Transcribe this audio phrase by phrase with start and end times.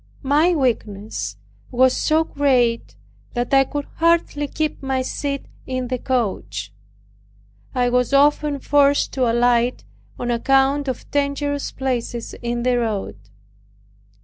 [0.23, 1.37] My weakness
[1.69, 2.95] was so great,
[3.35, 6.73] that I could hardly keep my seat in the coach.
[7.75, 9.83] I was often forced to alight,
[10.17, 13.17] on account of dangerous places in the road.